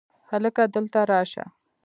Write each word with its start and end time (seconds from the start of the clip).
هلکه! 0.31 0.63
دلته 0.75 0.99
راشه! 1.11 1.43